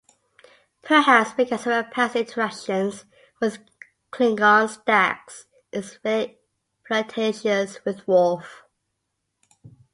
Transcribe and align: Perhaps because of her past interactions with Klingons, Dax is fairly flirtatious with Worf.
Perhaps 0.81 1.33
because 1.33 1.59
of 1.67 1.73
her 1.73 1.83
past 1.83 2.15
interactions 2.15 3.05
with 3.39 3.59
Klingons, 4.11 4.83
Dax 4.83 5.45
is 5.71 5.93
fairly 5.97 6.39
flirtatious 6.87 7.85
with 7.85 8.07
Worf. 8.07 8.63